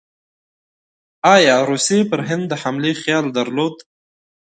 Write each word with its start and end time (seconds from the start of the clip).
ایا 1.35 1.55
روسیې 1.69 1.99
پر 2.09 2.19
هند 2.27 2.43
د 2.49 2.53
حملې 2.61 2.93
خیال 3.01 3.25
درلود؟ 3.37 3.75